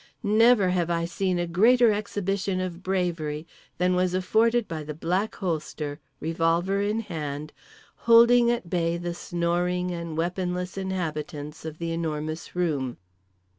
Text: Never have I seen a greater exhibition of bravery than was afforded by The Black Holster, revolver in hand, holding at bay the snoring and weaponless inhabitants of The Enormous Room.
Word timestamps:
Never 0.23 0.69
have 0.69 0.89
I 0.89 1.05
seen 1.05 1.37
a 1.37 1.45
greater 1.45 1.91
exhibition 1.93 2.59
of 2.59 2.81
bravery 2.81 3.45
than 3.77 3.93
was 3.95 4.15
afforded 4.15 4.67
by 4.67 4.83
The 4.83 4.95
Black 4.95 5.35
Holster, 5.35 5.99
revolver 6.19 6.81
in 6.81 7.01
hand, 7.01 7.53
holding 8.09 8.49
at 8.49 8.67
bay 8.67 8.97
the 8.97 9.13
snoring 9.13 9.91
and 9.91 10.17
weaponless 10.17 10.75
inhabitants 10.75 11.65
of 11.65 11.77
The 11.77 11.91
Enormous 11.91 12.55
Room. 12.55 12.97